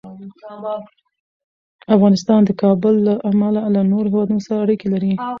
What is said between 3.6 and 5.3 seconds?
له نورو هېوادونو سره اړیکې لري.